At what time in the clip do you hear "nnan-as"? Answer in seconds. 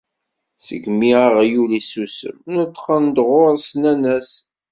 3.77-4.31